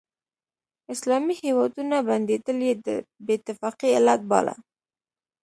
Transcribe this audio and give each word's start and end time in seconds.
اسلامي 0.93 1.33
هیوادونه 1.43 1.95
بندېدل 2.09 2.57
یې 2.67 2.73
د 2.85 2.87
بې 3.25 3.33
اتفاقۍ 3.39 3.89
علت 3.97 4.21
باله. 4.31 4.55